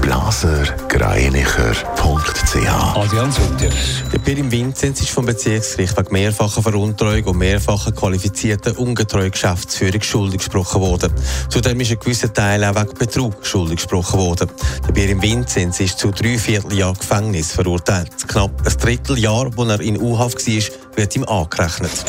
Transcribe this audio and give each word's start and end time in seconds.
blasergreinicher.ch 0.00 2.96
Adrian 2.96 3.32
Sutter. 3.32 3.70
Der 4.12 4.18
Pirim 4.18 4.50
Vinzenz 4.50 5.00
ist 5.00 5.10
vom 5.10 5.26
Bezirksgericht 5.26 5.96
wegen 5.96 6.12
mehrfacher 6.12 6.62
Veruntreuung 6.62 7.24
und 7.24 7.38
mehrfacher 7.38 7.92
qualifizierter 7.92 8.78
ungetreue 8.78 9.30
Geschäftsführung 9.30 10.02
schuldig 10.02 10.38
gesprochen 10.38 10.80
worden. 10.80 11.12
Zudem 11.48 11.80
ist 11.80 11.92
ein 11.92 11.98
gewisser 11.98 12.32
Teil 12.32 12.64
auch 12.64 12.74
wegen 12.74 12.94
Betrug 12.94 13.44
schuldig 13.44 13.76
gesprochen 13.76 14.18
worden. 14.18 14.50
Der 14.86 14.92
Pirim 14.92 15.22
Vinzenz 15.22 15.80
ist 15.80 15.98
zu 15.98 16.10
drei 16.10 16.38
Vierteljahr 16.38 16.94
Gefängnis 16.94 17.52
verurteilt. 17.52 18.10
Knapp 18.26 18.66
ein 18.66 18.78
Dritteljahr, 18.78 19.50
wo 19.56 19.64
er 19.64 19.80
in 19.80 20.00
U-Haft 20.00 20.46
war, 20.46 20.62
wird 20.96 21.16
ihm 21.16 21.24
angerechnet. 21.24 22.04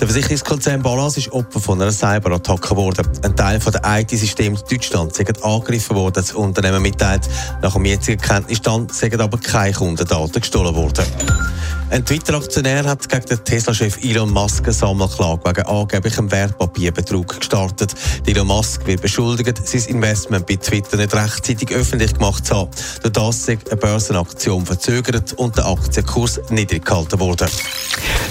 Der 0.00 0.08
Versicherungskonzern 0.08 0.80
Ballas 0.80 1.18
ist 1.18 1.30
Opfer 1.30 1.60
von 1.60 1.82
einer 1.82 1.92
Cyberattacke 1.92 2.70
geworden. 2.70 3.06
Ein 3.22 3.36
Teil 3.36 3.60
von 3.60 3.70
der 3.70 3.82
IT-Systeme 3.84 4.56
Deutschland 4.56 5.18
ist 5.18 5.44
angegriffen 5.44 5.94
worden. 5.94 6.14
Das 6.14 6.32
Unternehmen 6.32 6.80
mitteilt, 6.80 7.28
nach 7.60 7.74
dem 7.74 7.84
jetzigen 7.84 8.18
Kenntnisstand 8.18 8.94
sind 8.94 9.20
aber 9.20 9.36
keine 9.36 9.74
Kundendaten 9.74 10.40
gestohlen 10.40 10.74
worden. 10.74 11.04
Ein 11.90 12.06
Twitter-Aktionär 12.06 12.84
hat 12.84 13.08
gegen 13.08 13.26
den 13.26 13.44
Tesla-Chef 13.44 14.02
Elon 14.02 14.30
Musk 14.30 14.62
eine 14.64 14.72
Sammelklage 14.72 15.40
wegen 15.44 15.66
angeblichem 15.66 16.30
Wertpapierbetrug 16.30 17.40
gestartet. 17.40 17.94
Elon 18.24 18.46
Musk 18.46 18.86
wird 18.86 19.02
beschuldigt, 19.02 19.68
sein 19.68 19.82
Investment 19.96 20.46
bei 20.46 20.56
Twitter 20.56 20.96
nicht 20.96 21.12
rechtzeitig 21.12 21.72
öffentlich 21.72 22.14
gemacht 22.14 22.46
zu 22.46 22.56
haben. 22.56 22.70
Durch 23.02 23.12
das 23.12 23.48
ist 23.48 23.70
eine 23.70 23.76
Börsenaktion 23.76 24.64
verzögert 24.64 25.34
und 25.34 25.58
der 25.58 25.66
Aktienkurs 25.66 26.40
niedrig 26.48 26.86
gehalten 26.86 27.18
worden. 27.18 27.48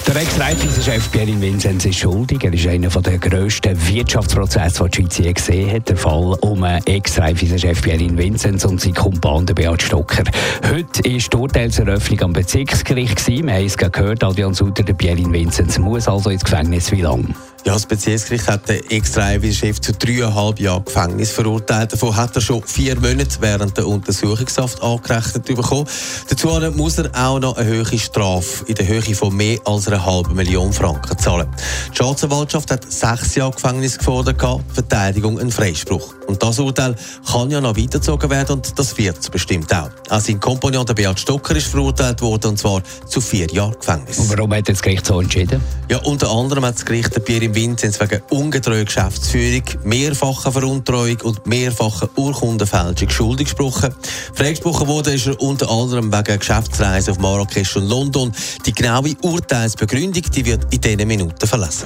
Der 0.07 0.15
Ex-Raiffeisen-Chef 0.15 1.11
Pierre 1.11 1.29
Vinzenz 1.59 1.83
ist 1.83 1.99
schuldig. 1.99 2.41
Er 2.45 2.53
ist 2.53 2.67
einer 2.67 2.87
der 2.87 3.17
grössten 3.17 3.77
Wirtschaftsprozesse, 3.89 4.87
die 4.87 5.03
die 5.03 5.03
Schweiz 5.03 5.17
je 5.17 5.33
gesehen 5.33 5.75
hat. 5.75 5.89
Der 5.89 5.97
Fall 5.97 6.37
um 6.39 6.63
Ex-Raiffeisen-Chef 6.63 7.81
Pierre 7.81 8.17
Vinzenz 8.17 8.63
und 8.63 8.79
seine 8.79 8.93
Kumpane 8.93 9.53
Beat 9.53 9.81
Stocker. 9.81 10.23
Heute 10.63 11.03
war 11.03 11.19
die 11.19 11.37
Urteilseröffnung 11.37 12.21
am 12.21 12.31
Bezirksgericht. 12.31 13.27
Wir 13.27 13.53
haben 13.53 13.65
es 13.65 13.75
gehört, 13.75 14.23
Adrian 14.23 14.53
Sutter, 14.53 14.83
der 14.83 14.93
Pierre 14.93 15.17
Vinzenz 15.17 15.77
muss 15.77 16.07
also 16.07 16.29
ins 16.29 16.45
Gefängnis. 16.45 16.93
Wie 16.93 17.01
lange? 17.01 17.35
Ja, 17.65 17.73
das 17.73 17.85
Bezirksgericht 17.85 18.47
hat 18.47 18.69
den 18.69 18.81
Ex-Chef 18.89 19.81
zu 19.81 19.93
dreieinhalb 19.93 20.59
Jahren 20.59 20.85
Gefängnis 20.85 21.31
verurteilt. 21.31 21.93
Davon 21.93 22.15
hat 22.15 22.35
er 22.35 22.41
schon 22.41 22.63
vier 22.63 22.95
Monate 22.95 23.37
während 23.41 23.77
der 23.77 23.85
Untersuchungshaft 23.85 24.81
angerechnet 24.81 25.45
bekommen. 25.45 25.87
Dazu 26.29 26.47
muss 26.75 26.97
er 26.97 27.11
auch 27.13 27.39
noch 27.39 27.57
eine 27.57 27.69
höhere 27.69 27.97
Strafe 27.97 28.65
in 28.65 28.75
der 28.75 28.87
Höhe 28.87 29.13
von 29.13 29.35
mehr 29.35 29.59
als 29.65 29.87
einer 29.87 30.05
halben 30.05 30.35
Million 30.35 30.71
Franken 30.71 31.17
zahlen. 31.17 31.47
Die 31.91 31.95
Staatsanwaltschaft 31.95 32.71
hat 32.71 32.91
sechs 32.91 33.35
Jahre 33.35 33.51
Gefängnis 33.51 33.97
gefordert, 33.97 34.41
Verteidigung 34.73 35.39
ein 35.39 35.51
Freispruch. 35.51 36.18
Und 36.29 36.43
das 36.43 36.59
Urteil 36.59 36.95
kann 37.31 37.49
ja 37.49 37.59
noch 37.59 37.75
weitergezogen 37.75 38.29
werden 38.29 38.57
und 38.57 38.77
das 38.77 38.95
wird 38.99 39.17
es 39.17 39.31
bestimmt 39.31 39.73
auch. 39.73 39.89
Auch 40.09 40.19
sein 40.19 40.39
Kompagnon, 40.39 40.85
der 40.85 40.93
Beat 40.93 41.19
Stocker, 41.19 41.55
ist 41.55 41.65
verurteilt 41.65 42.21
worden 42.21 42.51
und 42.51 42.59
zwar 42.59 42.83
zu 43.07 43.19
vier 43.19 43.47
Jahren 43.47 43.73
Gefängnis. 43.73 44.19
Und 44.19 44.29
warum 44.29 44.53
hat 44.53 44.69
das 44.69 44.79
Gericht 44.79 45.07
so 45.07 45.19
entschieden? 45.19 45.59
Ja, 45.89 45.97
unter 46.03 46.29
anderem 46.29 46.65
hat 46.65 46.75
das 46.75 46.85
Gericht 46.85 47.25
Pierre 47.25 47.45
im 47.45 47.55
Vinzenz 47.55 47.99
wegen 47.99 48.21
ungetreue 48.29 48.85
Geschäftsführung, 48.85 49.63
mehrfacher 49.83 50.51
Veruntreuung 50.51 51.19
und 51.23 51.47
mehrfacher 51.47 52.07
Urkundenfälschung 52.15 53.09
schuldig 53.09 53.47
gesprochen. 53.47 53.91
Freigesprochen 54.35 54.87
wurde 54.87 55.15
ist 55.15 55.25
er 55.25 55.41
unter 55.41 55.67
anderem 55.67 56.13
wegen 56.13 56.37
Geschäftsreisen 56.37 57.13
auf 57.13 57.19
Marrakesch 57.19 57.75
und 57.75 57.89
London. 57.89 58.31
Die 58.67 58.73
genaue 58.73 59.15
Urteilsbegründung 59.23 60.21
die 60.31 60.45
wird 60.45 60.71
in 60.71 60.79
diesen 60.79 61.07
Minuten 61.07 61.47
verlassen. 61.47 61.85